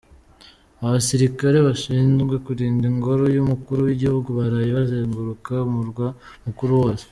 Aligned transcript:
Abasilikale 0.85 1.57
bashinzwe 1.67 2.33
kurinda 2.45 2.83
ingoro 2.91 3.23
y’umukuru 3.35 3.79
w’igihugu, 3.87 4.29
baraye 4.39 4.69
bazenguruka 4.77 5.53
umurwa 5.69 6.07
mukuru 6.45 6.73
wose. 6.81 7.05